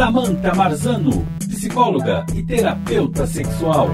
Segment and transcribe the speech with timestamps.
[0.00, 3.88] Samantha Marzano, psicóloga e terapeuta sexual.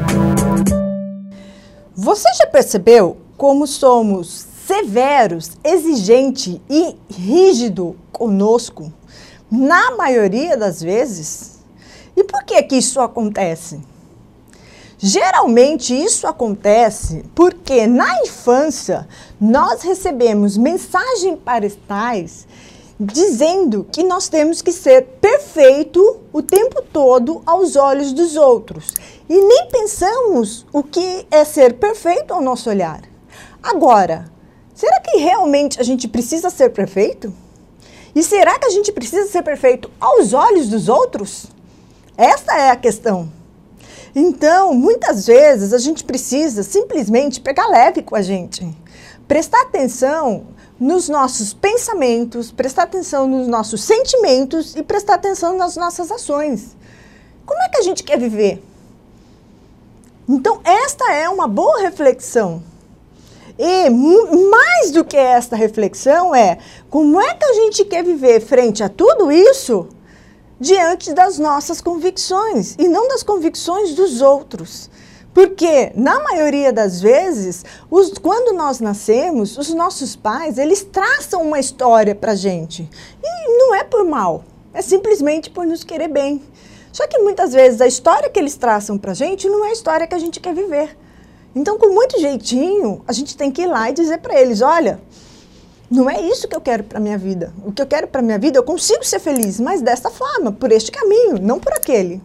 [1.97, 8.93] Você já percebeu como somos severos, exigente e rígido conosco
[9.50, 11.59] na maioria das vezes?
[12.16, 13.80] E por que que isso acontece?
[14.98, 19.09] Geralmente isso acontece porque na infância
[19.41, 22.46] nós recebemos mensagens parentais
[22.99, 28.95] dizendo que nós temos que ser perfeito o tempo todo aos olhos dos outros.
[29.29, 33.03] E nem pensamos o que é ser perfeito ao nosso olhar.
[33.62, 34.30] Agora,
[34.75, 37.33] será que realmente a gente precisa ser perfeito?
[38.15, 41.47] E será que a gente precisa ser perfeito aos olhos dos outros?
[42.17, 43.31] Essa é a questão.
[44.15, 48.67] Então, muitas vezes a gente precisa simplesmente pegar leve com a gente,
[49.28, 50.47] prestar atenção
[50.79, 56.77] nos nossos pensamentos, prestar atenção nos nossos sentimentos e prestar atenção nas nossas ações.
[57.45, 58.62] Como é que a gente quer viver?
[60.28, 62.62] Então, esta é uma boa reflexão.
[63.59, 66.59] E mais do que esta reflexão é
[66.91, 69.89] como é que a gente quer viver frente a tudo isso
[70.61, 74.91] diante das nossas convicções e não das convicções dos outros.
[75.37, 81.61] Porque, na maioria das vezes, os, quando nós nascemos, os nossos pais, eles traçam uma
[81.61, 82.89] história para gente.
[83.23, 86.43] E não é por mal, é simplesmente por nos querer bem.
[86.91, 90.06] Só que muitas vezes a história que eles traçam para gente não é a história
[90.06, 90.97] que a gente quer viver.
[91.55, 94.98] Então, com muito jeitinho, a gente tem que ir lá e dizer para eles: olha,
[95.91, 97.53] não é isso que eu quero para minha vida.
[97.62, 100.73] O que eu quero para minha vida, eu consigo ser feliz, mas dessa forma, por
[100.73, 102.23] este caminho, não por aquele.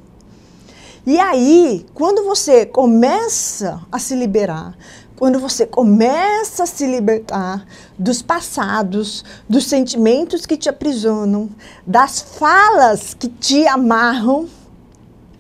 [1.06, 4.78] E aí, quando você começa a se liberar,
[5.18, 7.66] quando você começa a se libertar
[7.98, 11.50] dos passados, dos sentimentos que te aprisionam,
[11.88, 14.48] das falas que te amarram,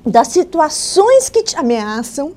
[0.04, 2.34] das situações que te ameaçam,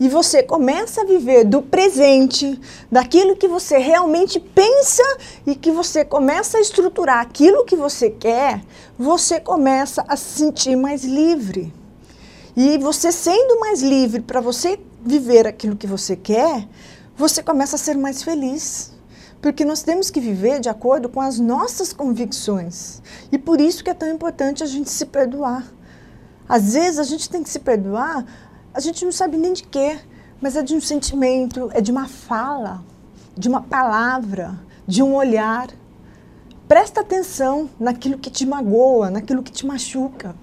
[0.00, 2.60] e você começa a viver do presente,
[2.90, 5.04] daquilo que você realmente pensa
[5.46, 8.60] e que você começa a estruturar aquilo que você quer,
[8.98, 11.79] você começa a se sentir mais livre.
[12.62, 16.68] E você sendo mais livre para você viver aquilo que você quer,
[17.16, 18.92] você começa a ser mais feliz.
[19.40, 23.00] Porque nós temos que viver de acordo com as nossas convicções.
[23.32, 25.72] E por isso que é tão importante a gente se perdoar.
[26.46, 28.26] Às vezes a gente tem que se perdoar
[28.72, 29.98] a gente não sabe nem de quê,
[30.40, 32.84] mas é de um sentimento, é de uma fala,
[33.36, 35.68] de uma palavra, de um olhar.
[36.68, 40.36] Presta atenção naquilo que te magoa, naquilo que te machuca.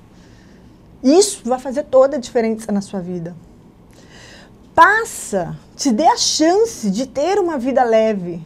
[1.07, 3.34] Isso vai fazer toda a diferença na sua vida.
[4.75, 8.45] Passa, te dê a chance de ter uma vida leve.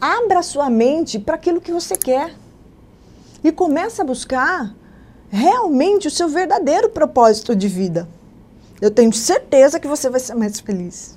[0.00, 2.34] Abra sua mente para aquilo que você quer.
[3.44, 4.74] E comece a buscar
[5.30, 8.08] realmente o seu verdadeiro propósito de vida.
[8.80, 11.16] Eu tenho certeza que você vai ser mais feliz.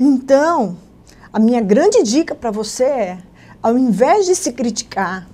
[0.00, 0.76] Então,
[1.32, 3.18] a minha grande dica para você é:
[3.62, 5.28] ao invés de se criticar,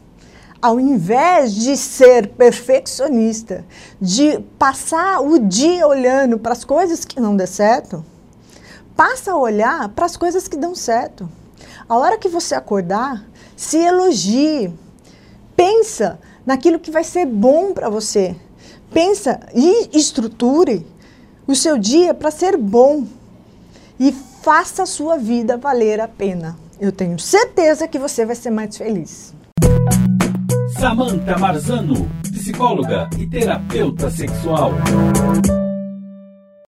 [0.60, 3.64] ao invés de ser perfeccionista,
[4.00, 8.04] de passar o dia olhando para as coisas que não dão certo,
[8.96, 11.28] passa a olhar para as coisas que dão certo.
[11.88, 13.24] A hora que você acordar,
[13.56, 14.72] se elogie.
[15.56, 18.36] Pensa naquilo que vai ser bom para você.
[18.92, 20.86] Pensa e estruture
[21.46, 23.06] o seu dia para ser bom
[23.98, 26.56] e faça a sua vida valer a pena.
[26.80, 29.34] Eu tenho certeza que você vai ser mais feliz.
[30.78, 34.70] Samantha Marzano, psicóloga e terapeuta sexual.